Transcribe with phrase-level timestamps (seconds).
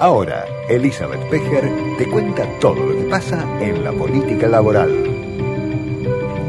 [0.00, 1.68] Ahora, Elizabeth Pecher
[1.98, 4.90] te cuenta todo lo que pasa en la política laboral.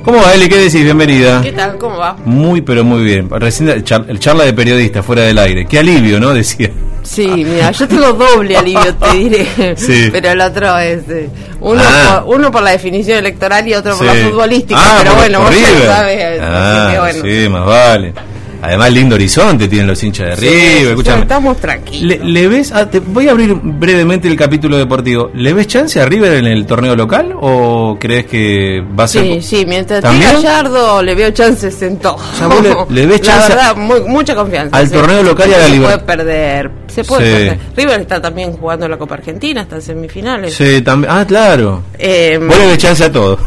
[0.03, 0.47] ¿Cómo va, Eli?
[0.47, 0.83] ¿Qué decís?
[0.83, 1.41] Bienvenida.
[1.41, 1.77] ¿Qué tal?
[1.77, 2.15] ¿Cómo va?
[2.25, 3.27] Muy, pero muy bien.
[3.29, 5.65] Recién el char- el charla de periodista fuera del aire.
[5.65, 6.33] Qué alivio, ¿no?
[6.33, 6.69] Decía.
[7.01, 9.47] Sí, mira, yo tengo doble alivio, te diré.
[9.77, 10.09] Sí.
[10.11, 11.09] Pero el otro es.
[11.09, 11.29] eh,
[11.61, 12.21] uno, Ah.
[12.25, 14.17] por, uno por la definición electoral y otro por Sí.
[14.17, 14.79] la futbolística.
[14.79, 16.23] Ah, pero por- bueno, por vos sabes.
[16.23, 17.19] así Ah, que bueno.
[17.23, 18.13] sí, más vale.
[18.61, 20.87] Además, lindo horizonte tienen los hinchas de Sí, River.
[20.89, 21.21] Escúchame.
[21.21, 22.03] Estamos tranquilos.
[22.19, 22.71] ¿Le, le ves?
[22.73, 25.31] ah, te voy a abrir brevemente el capítulo deportivo.
[25.33, 29.23] ¿Le ves chance a River en el torneo local o crees que va a ser?
[29.23, 30.33] Sí, sí, mientras ¿También?
[30.33, 32.17] Gallardo le veo chances en todo.
[32.37, 34.75] sea, vos le- le ves La chance verdad, muy- mucha confianza.
[34.75, 34.93] al sí.
[34.93, 37.31] torneo local y a la Se Liber- puede perder, se puede Sí.
[37.31, 37.59] perder.
[37.77, 40.53] River está también jugando la Copa Argentina, está en semifinales.
[40.53, 41.13] Sí, también.
[41.13, 41.83] Ah, claro.
[41.97, 43.37] Eh, Vos le ves chance a todo.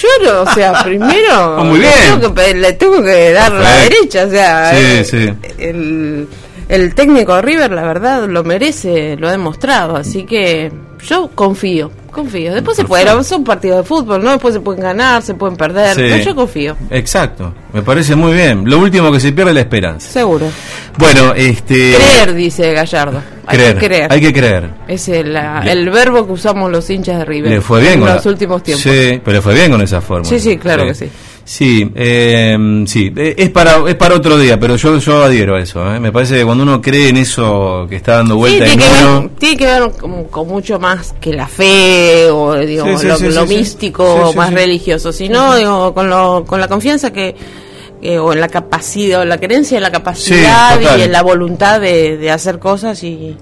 [0.00, 2.20] Yo no, o sea, primero Ah, muy le bien.
[2.20, 5.32] tengo que le tengo que dar la derecha, o sea, Sí, sí.
[5.58, 6.28] El,
[6.68, 10.72] el técnico River, la verdad, lo merece, lo ha demostrado, así que
[11.06, 12.54] yo confío, confío.
[12.54, 14.30] Después se puede, son partidos de fútbol, ¿no?
[14.30, 16.02] Después se pueden ganar, se pueden perder, Sí.
[16.02, 17.52] pero yo confío, Exacto.
[17.72, 18.62] Me parece muy bien.
[18.68, 20.08] Lo último que se pierde es la esperanza.
[20.10, 20.46] seguro.
[20.98, 21.94] Bueno, este.
[21.96, 23.22] Creer, dice Gallardo.
[23.46, 23.78] Hay creer.
[23.78, 24.12] que creer.
[24.12, 24.70] Hay que creer.
[24.86, 28.14] Es el, el verbo que usamos los hinchas de River Le fue bien en con
[28.14, 28.82] los la- últimos tiempos.
[28.82, 30.24] Sí, pero le fue bien con esa forma.
[30.26, 31.10] Sí, sí, claro que sí.
[31.44, 35.60] Sí, eh, sí, eh, es para es para otro día, pero yo yo adhiero a
[35.60, 35.92] eso.
[35.94, 35.98] ¿eh?
[35.98, 38.78] Me parece que cuando uno cree en eso que está dando Sí, vuelta tiene, en
[38.78, 43.00] que uno, ver, tiene que ver con, con mucho más que la fe o digamos,
[43.00, 43.56] Sí, sí, lo, sí, lo sí, sí.
[43.56, 44.54] místico Sí, o sí, más sí.
[44.54, 47.34] religioso, sino digo, con, lo, con la confianza que
[48.00, 51.80] que- o en la capacidad o la creencia en la capacidad y en la voluntad
[51.80, 53.36] de, de hacer cosas y,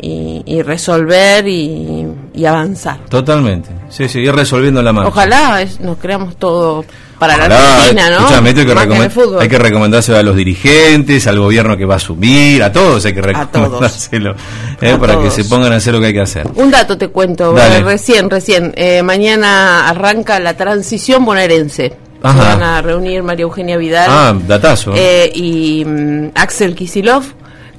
[0.00, 2.98] y, y resolver y, y avanzar.
[3.08, 3.70] totalmente.
[3.88, 5.08] Sí, sí, ir resolviendo la mano.
[5.08, 6.84] Ojalá es- nos creamos todo
[7.18, 8.26] para la Argentina, ¿no?
[8.26, 12.62] hay que, recomend- hay que recomendárselo a los dirigentes, al gobierno que va a asumir,
[12.62, 14.34] a todos hay que recomendárselo,
[14.80, 14.96] ¿eh?
[14.98, 16.46] Para que se pongan a hacer lo que hay que hacer.
[16.56, 17.76] Un dato te cuento, Dale.
[17.78, 18.72] eh, recién, recién.
[18.76, 21.96] Eh, mañana arranca la transición bonaerense.
[22.22, 22.38] Ajá.
[22.40, 24.92] Se van a reunir María Eugenia Vidal Ah, datazo.
[24.96, 27.22] eh, y mm, Axel Kisilov,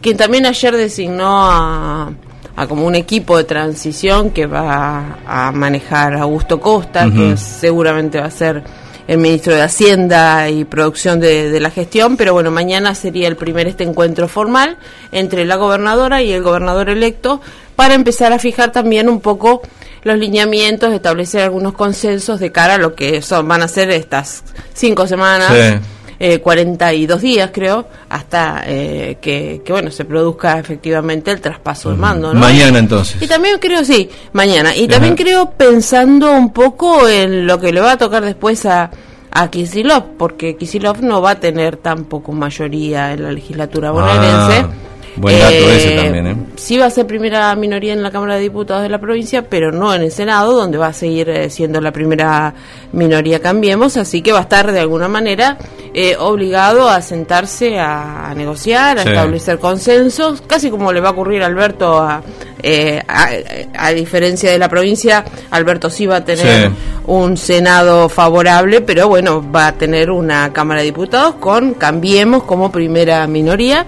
[0.01, 2.11] quien también ayer designó a,
[2.55, 8.27] a como un equipo de transición que va a manejar Augusto Costa, que seguramente va
[8.27, 8.63] a ser
[9.07, 13.35] el ministro de Hacienda y producción de, de la gestión, pero bueno, mañana sería el
[13.35, 14.77] primer este encuentro formal
[15.11, 17.41] entre la gobernadora y el gobernador electo
[17.75, 19.61] para empezar a fijar también un poco
[20.03, 24.44] los lineamientos, establecer algunos consensos de cara a lo que son van a ser estas
[24.73, 25.79] cinco semanas Sí.
[26.19, 31.97] Eh, 42 días, creo, hasta eh, que, que, bueno, se produzca efectivamente el traspaso de
[31.97, 32.39] mando, ¿no?
[32.39, 33.21] Mañana entonces.
[33.21, 34.75] Y también creo, sí, mañana.
[34.75, 38.91] Y también creo pensando un poco en lo que le va a tocar después a,
[39.31, 44.59] a Kisilov, porque Kisilov no va a tener tampoco mayoría en la legislatura bonaerense.
[44.59, 44.69] Ah,
[45.17, 46.35] buen dato ese también, ¿eh?
[46.55, 49.71] Sí va a ser primera minoría en la Cámara de Diputados de la provincia, pero
[49.71, 52.53] no en el Senado, donde va a seguir eh, siendo la primera
[52.91, 55.57] minoría Cambiemos, así que va a estar de alguna manera
[55.93, 59.09] eh, obligado a sentarse a, a negociar, a Sí.
[59.09, 62.21] establecer consensos, casi como le va a ocurrir a Alberto, a,
[62.61, 63.29] eh, a,
[63.77, 66.75] a diferencia de la provincia, Alberto sí va a tener Sí.
[67.05, 72.71] un Senado favorable, pero bueno, va a tener una Cámara de Diputados con Cambiemos como
[72.71, 73.85] primera minoría.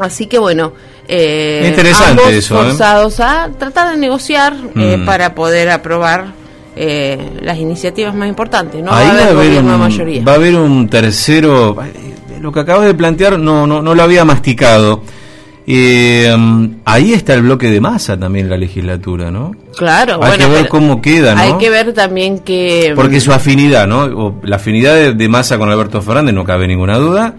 [0.00, 0.72] Así que bueno,
[1.08, 2.66] eh, Interesante ambos eso, ¿eh?
[2.70, 5.04] forzados a tratar de negociar eh, Mm.
[5.04, 6.32] para poder aprobar
[6.76, 8.82] eh, las iniciativas más importantes.
[8.82, 10.24] No Ahí va a haber gobierno de un, mayoría.
[10.24, 11.76] va a haber un tercero.
[12.40, 15.02] Lo que acabas de plantear no, no, no lo había masticado.
[15.66, 19.52] Eh, mm, ahí está el bloque de masa también la legislatura, ¿no?
[19.76, 21.42] Claro, Hay bueno, que ver cómo queda, ¿no?
[21.42, 24.04] Hay que ver también que Porque su afinidad, ¿no?
[24.04, 27.34] O la afinidad de, de Massa con Alberto Fernández no cabe ninguna duda,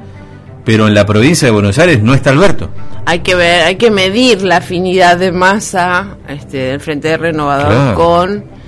[0.63, 2.69] pero en la provincia de Buenos Aires no está Alberto.
[3.05, 7.67] hay que ver, hay que medir la afinidad de masa este, del Frente de Renovador
[7.67, 7.95] Claro.
[7.95, 8.61] con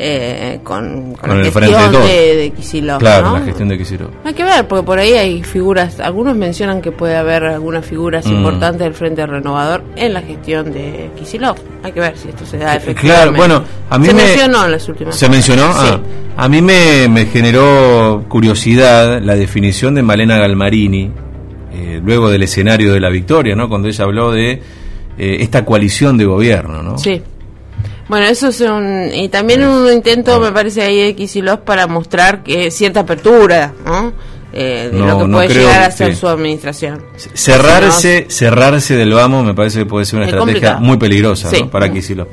[0.00, 3.38] eh, con, con Con la el Frente de gestión de, de Kicillof, claro, ¿no?
[3.40, 4.10] la gestión de Kicillof.
[4.24, 8.24] Hay que ver, porque por ahí hay figuras, algunos mencionan que puede haber algunas figuras
[8.24, 8.30] Mm.
[8.32, 11.56] importantes del Frente Renovador en la gestión de Kisilov.
[11.82, 13.08] Hay que ver si esto se da efectivamente.
[13.08, 15.16] Claro, bueno, a mí se me- mencionó en las últimas.
[15.16, 15.72] ¿Se mencionó?
[15.72, 15.78] Sí.
[15.90, 16.00] Ah,
[16.36, 21.10] a mí me, me generó curiosidad la definición de Malena Galmarini,
[21.98, 23.68] eh, luego del escenario de la victoria, ¿no?
[23.68, 26.98] Cuando ella habló de eh, esta coalición de gobierno, ¿no?
[26.98, 27.20] Sí.
[28.08, 29.10] Bueno, eso es un...
[29.12, 34.12] Y también un intento, me parece, ahí de Kisilov para mostrar que cierta apertura, ¿no?
[34.50, 36.20] Eh, de No, lo que no puede creo llegar a ser sí.
[36.20, 37.02] su administración.
[37.34, 40.80] Cerrarse, cerrarse del vamos me parece que puede ser una Es estrategia complicado.
[40.80, 41.60] muy peligrosa Sí.
[41.62, 41.70] ¿no?
[41.70, 42.28] para Kicillof.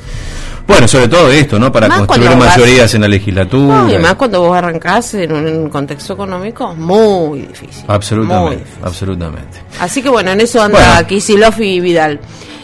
[0.67, 1.71] Bueno, sobre todo esto, ¿no?
[1.71, 3.83] Para Más construir mayorías en la legislatura.
[3.83, 7.83] No, y más cuando vos arrancás en un, contexto económico muy difícil.
[7.87, 8.83] Muy Absolutamente, difícil.
[8.83, 9.57] absolutamente.
[9.79, 11.07] Así que bueno, en eso anda Bueno.
[11.07, 12.19] Kisilov y Vidal.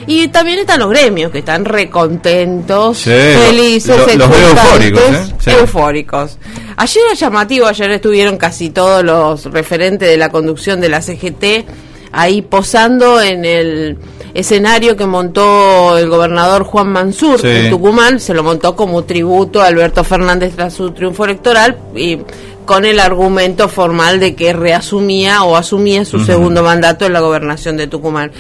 [0.08, 5.24] Y también están los gremios, que están recontentos, Sí, felices, lo- los eufóricos, ¿eh?
[5.40, 5.52] Sí.
[5.52, 6.38] eufóricos.
[6.78, 11.66] Ayer era llamativo, ayer estuvieron casi todos los referentes de la conducción de la CGT
[12.12, 13.98] ahí posando en el
[14.34, 17.48] escenario que montó el gobernador Juan Mansur Sí.
[17.48, 22.20] en Tucumán, se lo montó como tributo a Alberto Fernández tras su triunfo electoral y
[22.66, 27.76] con el argumento formal de que reasumía o asumía su segundo mandato en la gobernación
[27.76, 28.32] de Tucumán.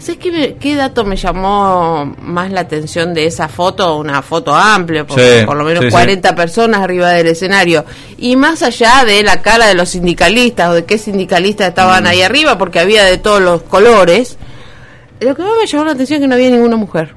[0.00, 3.98] ¿Sabes qué, qué dato me llamó más la atención de esa foto?
[3.98, 5.92] Una foto amplia, porque Sí, por lo menos sí, sí.
[5.92, 7.84] 40 personas arriba del escenario.
[8.18, 12.06] Y más allá de la cara de los sindicalistas o de qué sindicalistas estaban Mm.
[12.06, 14.38] ahí arriba, porque había de todos los colores,
[15.20, 17.14] lo que más me llamó la atención es que no había ninguna mujer.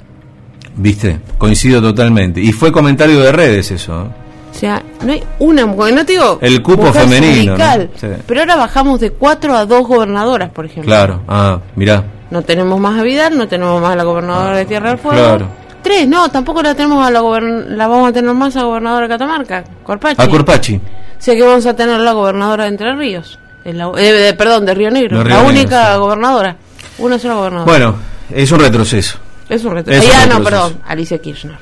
[0.75, 1.19] ¿Viste?
[1.38, 2.41] Coincido totalmente.
[2.41, 4.03] Y fue comentario de redes eso.
[4.03, 4.07] ¿eh?
[4.51, 8.00] O sea, no hay una mujer, no te digo El cupo mujer femenino, sindical, ¿no?
[8.00, 8.07] Sí.
[8.27, 10.83] pero ahora bajamos de cuatro a dos gobernadoras, por ejemplo.
[10.89, 11.21] Claro.
[11.27, 12.03] Ah, mirá.
[12.33, 15.18] No tenemos más a Vidal, no tenemos más a la gobernadora de Tierra del Fuego.
[15.24, 15.47] Claro.
[15.83, 19.03] Tres, no, tampoco la tenemos a la la vamos a tener más a la gobernadora
[19.07, 20.15] de Catamarca, Corpachi.
[20.19, 20.81] A Corpachi.
[21.19, 23.38] Sea que vamos a tener la gobernadora de Entre Ríos.
[23.63, 25.19] Es la- eh, perdón, de Río Negro.
[25.19, 26.00] De Río la Negro, única sí.
[26.00, 26.56] gobernadora.
[26.97, 27.71] Una sola gobernadora.
[27.71, 27.95] Bueno,
[28.31, 29.19] es un retroceso.
[29.47, 29.91] es un reto.
[29.91, 30.44] es un Ah, no, retroceso.
[30.44, 31.57] perdón, Alicia Kirchner.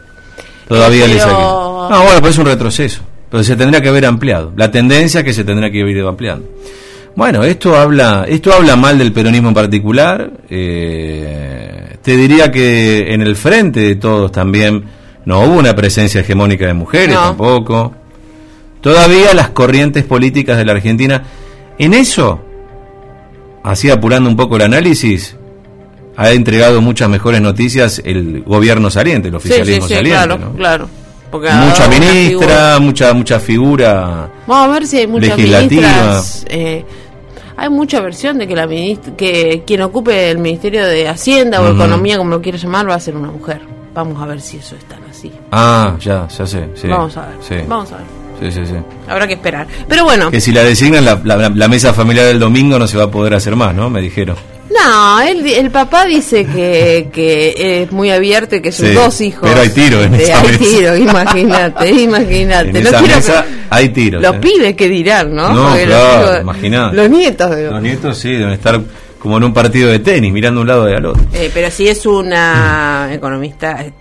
[0.69, 1.33] Todavía Pero- saqué.
[1.33, 3.01] No, bueno, pues es un retroceso.
[3.29, 4.53] Pero se tendría que haber ampliado.
[4.55, 6.45] La tendencia es que se tendrá que haber ido ampliando.
[7.15, 10.31] Bueno, esto habla, esto habla mal del peronismo en particular.
[10.49, 14.83] Eh, te diría que en el frente de todos también
[15.25, 17.21] no hubo una presencia hegemónica de mujeres No.
[17.21, 17.93] tampoco.
[18.81, 21.21] Todavía las corrientes políticas de la Argentina,
[21.77, 22.41] en eso,
[23.63, 25.35] así apurando un poco el análisis,
[26.17, 30.17] ha entregado muchas mejores noticias el gobierno saliente, el Sí, sí, oficialismo sí, saliente.
[30.17, 30.53] claro, ¿no?
[30.53, 30.89] claro.
[31.29, 34.29] Porque Mucha ministra, figura- mucha mucha figura.
[34.47, 35.81] Vamos a ver si hay muchas legislativa.
[35.87, 36.45] ministras.
[36.49, 36.83] eh,
[37.61, 41.73] hay mucha versión de que la que quien ocupe el Ministerio de Hacienda o.
[41.73, 43.61] Economía, como lo quiera llamar, va a ser una mujer.
[43.93, 45.31] Vamos a ver si eso es tan así.
[45.51, 46.69] Ah, ya, ya sé.
[46.75, 47.35] sí, Vamos a ver.
[47.41, 48.05] Sí, Vamos a ver.
[48.39, 48.75] sí, sí, sí.
[49.07, 49.67] Habrá que esperar.
[49.87, 52.97] Pero bueno, Que si la designan, la, la- la mesa familiar del domingo no se
[52.97, 53.89] va a poder hacer más, ¿no?
[53.89, 54.35] Me dijeron.
[54.73, 59.19] No, el, el papá dice que, que es muy abierto y que sus Sí, dos
[59.21, 59.41] hijos.
[59.43, 60.59] pero hay tiro en Eh, esa Hay mesa.
[60.59, 62.67] tiro, imagínate, imagínate.
[62.69, 64.21] En No esa quiero mesa que- hay tiros.
[64.21, 64.39] Los ¿eh?
[64.39, 65.49] pibes que dirán, ¿no?
[65.53, 66.93] No, Porque los claro, hijos-.
[66.93, 67.71] Los nietos, digo.
[67.71, 68.79] Los nietos sí, deben estar
[69.19, 71.23] como en un partido de tenis, mirando un lado y al otro.
[71.33, 73.91] Eh, pero sí es una economista eh,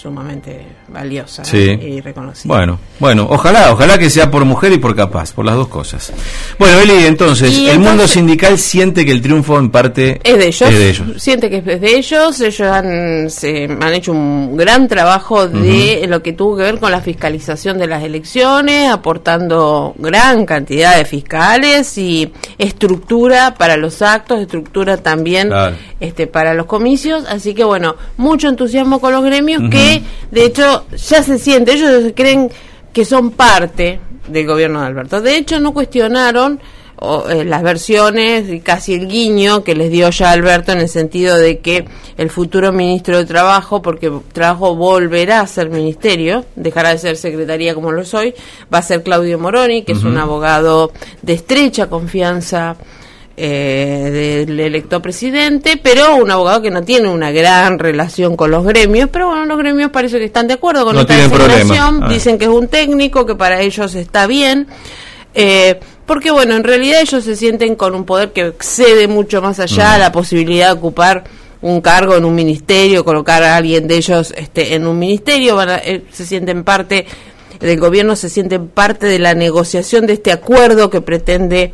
[0.00, 1.58] sumamente valiosa Sí.
[1.80, 2.52] y reconocida.
[2.54, 6.12] Bueno, bueno, ojalá, ojalá que sea por mujer y por capaz, por las dos cosas.
[6.58, 10.46] Bueno, Eli, entonces, Y el mundo sindical siente que el triunfo en parte Es de
[10.46, 11.22] ellos, Es de ellos.
[11.22, 16.22] siente que es de ellos, ellos han, se, han hecho un gran trabajo de lo
[16.22, 21.96] que tuvo que ver con la fiscalización de las elecciones, aportando gran cantidad de fiscales
[21.98, 25.76] y estructura para los actos, estructura también Claro.
[26.00, 29.89] este para los comicios, así que bueno, mucho entusiasmo con los gremios que
[30.30, 32.50] de hecho ya se siente, ellos creen
[32.92, 35.20] que son parte del gobierno de Alberto.
[35.20, 36.60] De hecho no cuestionaron
[36.96, 40.88] o, eh, las versiones y casi el guiño que les dio ya Alberto en el
[40.88, 41.86] sentido de que
[42.18, 47.74] el futuro ministro de Trabajo, porque Trabajo volverá a ser ministerio, dejará de ser secretaría
[47.74, 48.34] como lo soy,
[48.72, 50.92] va a ser Claudio Moroni, que es un abogado
[51.22, 52.76] de estrecha confianza
[53.42, 58.64] eh, del electo presidente, pero un abogado que no tiene una gran relación con los
[58.64, 62.08] gremios, pero bueno, los gremios parece que están de acuerdo con No esta designación, Ah.
[62.12, 64.66] dicen que es un técnico, que para ellos está bien,
[65.34, 69.58] eh, porque bueno, en realidad ellos se sienten con un poder que excede mucho más
[69.60, 71.24] allá a la posibilidad de ocupar
[71.62, 75.68] un cargo en un ministerio, colocar a alguien de ellos este, en un ministerio, van
[75.70, 77.06] a- eh, se sienten parte
[77.58, 81.70] del gobierno, se sienten parte de la negociación de este acuerdo que pretende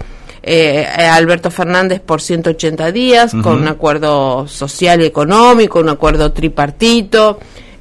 [0.46, 7.38] eh, Alberto Fernández por 180 días, con un acuerdo social y económico, un acuerdo tripartito.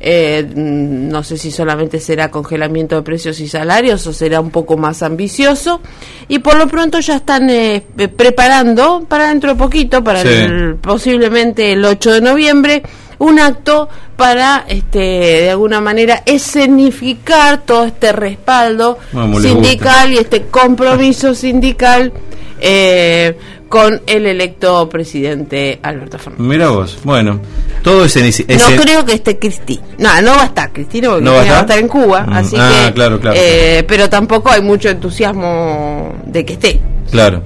[0.08, 4.52] eh, mm, no sé si solamente será congelamiento de precios y salarios o será un
[4.52, 5.80] poco más ambicioso.
[6.28, 10.28] Y por lo pronto ya están eh, eh, preparando para dentro de poquito, para Sí.
[10.28, 12.84] el- posiblemente el 8 de noviembre,
[13.20, 18.98] un acto para, este, de alguna manera, escenificar todo este respaldo
[19.42, 22.12] sindical y este compromiso sindical
[22.60, 23.38] eh,
[23.70, 26.48] con el electo presidente Alberto Fernández.
[26.48, 27.40] Mira vos, bueno,
[27.84, 28.28] todo ese...
[28.28, 29.84] ese No creo que esté Cristina.
[29.98, 31.80] No, no va a estar Cristina porque ¿No va a Cristina va a estar?
[31.80, 32.26] en Cuba.
[32.28, 32.94] Mm, Así ah, que.
[32.94, 36.80] claro, claro, eh, Pero tampoco hay mucho entusiasmo de que esté.
[37.12, 37.44] Claro.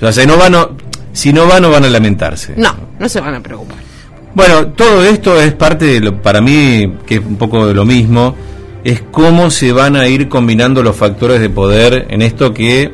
[0.00, 0.70] O sea, no van, no-
[1.12, 2.54] si no van, no van a lamentarse.
[2.56, 3.78] No, no se van a preocupar.
[4.34, 7.84] Bueno, todo esto es parte de lo, para mí, que es un poco de lo
[7.84, 8.34] mismo,
[8.84, 12.90] es cómo se van a ir combinando los factores de poder en esto que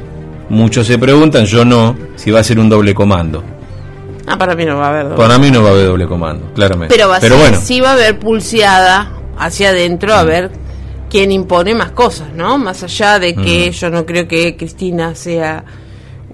[0.49, 3.43] muchos se preguntan, yo no, si va a ser un doble comando.
[4.27, 5.17] Ah, para mí no va a haber doble.
[5.17, 6.95] Para mí no va a haber doble comando, claramente.
[6.95, 10.51] Pero, va a ser- bueno, sí va a haber pulseada hacia adentro a ver
[11.09, 12.59] quién impone más cosas, ¿no?
[12.59, 15.65] Más allá de que yo no creo que Cristina sea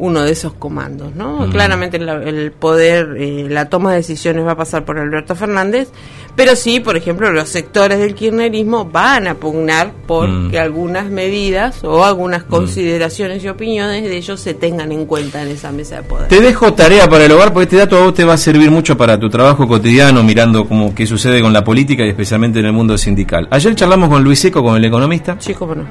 [0.02, 1.49] uno de esos comandos, ¿no?
[1.50, 5.90] Claramente la- el poder, eh, la toma de decisiones va a pasar por Alberto Fernández,
[6.35, 10.50] pero sí, por ejemplo, los sectores del kirchnerismo van a pugnar por Mm.
[10.50, 15.49] que algunas medidas o algunas consideraciones y opiniones de ellos se tengan en cuenta en
[15.49, 16.26] esa mesa de poder.
[16.26, 18.73] Te dejo tarea para el hogar porque este dato a vos te va a servir
[18.73, 22.66] mucho para tu trabajo cotidiano mirando cómo qué sucede con la política y especialmente en
[22.66, 23.47] el mundo sindical.
[23.50, 25.37] Ayer charlamos con Luis Seco, con el economista.
[25.38, 25.85] Sí, cómo no.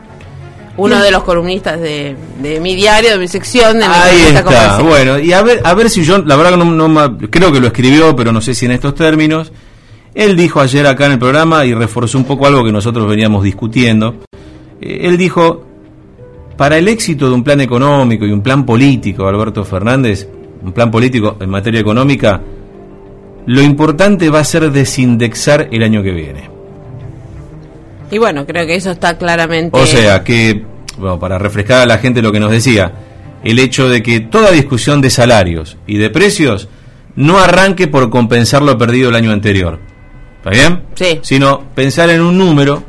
[0.78, 4.82] Uno de los columnistas de, de mi diario, de mi sección, de mi Ahí está.
[4.82, 7.60] Bueno, y a ver, a ver si yo, la verdad que no, no creo que
[7.60, 9.51] lo escribió, pero no sé si en estos términos.
[10.13, 13.44] Él dijo ayer acá en el programa y reforzó un poco algo que nosotros veníamos
[13.44, 14.16] discutiendo.
[14.82, 15.66] Eh, él dijo,
[16.58, 20.28] para el éxito de un plan económico y un plan político, Alberto Fernández,
[20.63, 22.42] un plan político en materia económica,
[23.46, 26.61] lo importante va a ser desindexar el año que viene.
[28.12, 29.77] Y bueno, creo que eso está claramente.
[29.77, 30.63] O sea, que,
[30.98, 32.91] bueno, para refrescar a la gente lo que nos decía,
[33.44, 36.68] el hecho de que toda discusión de salarios y de precios
[37.15, 39.80] no arranque por compensar lo perdido el año anterior.
[40.38, 40.84] ¿Está bien?
[40.96, 41.20] Sí.
[41.22, 42.84] Sino pensar en un número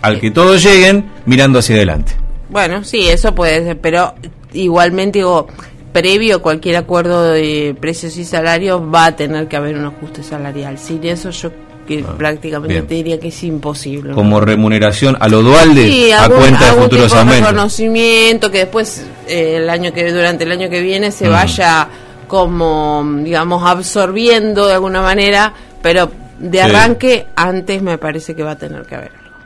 [0.00, 2.12] al que todos lleguen mirando hacia adelante.
[2.48, 4.14] Bueno, sí, eso puede ser, pero
[4.52, 5.46] igualmente digo,
[5.92, 10.22] previo a cualquier acuerdo de precios y salarios va a tener que haber un ajuste
[10.22, 10.78] salarial.
[10.78, 11.50] Sin eso yo
[11.86, 12.86] que prácticamente Ah, bien.
[12.86, 14.10] te diría que es imposible.
[14.10, 14.14] ¿no?
[14.14, 17.50] Como remuneración a lo dual de Sí, a algún- cuenta de futuros tipo de aumentos.
[17.50, 21.32] reconocimiento que después eh, el año que durante el año que viene se Mm.
[21.32, 21.88] vaya
[22.28, 26.64] como digamos absorbiendo de alguna manera, pero de Sí.
[26.64, 29.36] arranque antes me parece que va a tener que haber algo.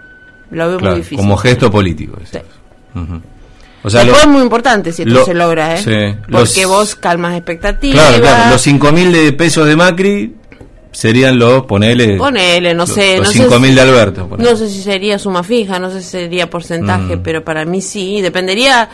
[0.51, 1.19] Lo veo Claro, muy difícil.
[1.19, 2.17] como gesto político.
[2.31, 2.39] Sí.
[3.83, 5.79] O sea, lo- es muy importante si esto lo- se logra, ¿eh?
[5.79, 8.05] sí, Porque los- vos calmas expectativas.
[8.09, 10.35] claro, claro, los 5 mil de pesos de Macri
[10.97, 13.19] serían los, ponele, Ponele, no los- sé.
[13.19, 14.27] los no 5 sé mil si- de Alberto.
[14.29, 14.51] ponele.
[14.51, 17.23] No sé si sería suma fija, no sé si sería porcentaje, Mm.
[17.23, 18.23] pero para mí sí.
[18.23, 18.89] Dependería,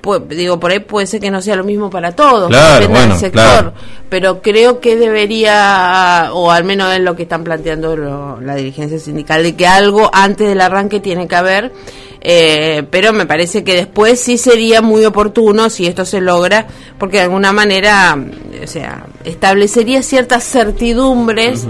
[0.00, 2.92] pu- digo, por ahí puede ser que no sea lo mismo para todos, Claro, depende
[2.98, 3.42] bueno, del sector.
[3.42, 3.72] claro.
[4.08, 8.98] Pero creo que debería, o al menos es lo que están planteando lo- la dirigencia
[8.98, 11.72] sindical, de que algo antes del arranque tiene que haber.
[12.20, 16.66] Eh, pero me parece que después sí sería muy oportuno si esto se logra,
[16.98, 18.16] porque de alguna manera,
[18.62, 21.66] o sea, establecería ciertas certidumbres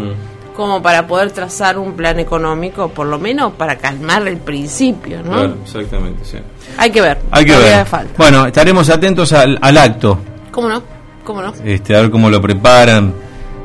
[0.57, 5.30] como para poder trazar un plan económico, por lo menos para calmar el principio, ¿no?
[5.30, 6.38] Claro, exactamente, sí.
[6.76, 7.19] Hay que ver.
[7.30, 7.87] Hay que ver.
[7.87, 8.14] falta.
[8.19, 10.19] Bueno, estaremos atentos al, al acto,
[10.50, 10.83] ¿Cómo no?
[11.25, 11.52] ¿Cómo no?
[11.64, 13.14] este, a ver cómo lo preparan,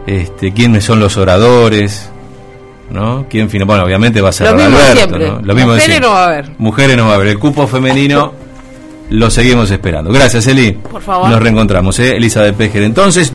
[0.05, 2.09] este, quiénes son los oradores,
[2.91, 3.25] ¿no?
[3.29, 5.27] ¿Quién fina- Bueno, obviamente va a ser Lo mismo Alberto, siempre.
[5.27, 5.33] ¿no?
[5.41, 6.07] Lo mismo Mujeres siempre.
[6.07, 6.45] no va a haber.
[6.57, 7.27] Mujeres no va a haber.
[7.27, 8.33] El cupo femenino
[9.09, 10.11] lo seguimos esperando.
[10.11, 10.71] Gracias, Eli.
[10.71, 11.29] Por favor.
[11.29, 12.15] Nos reencontramos, ¿eh?
[12.15, 12.83] Elizabeth Pejer.
[12.83, 13.23] Entonces.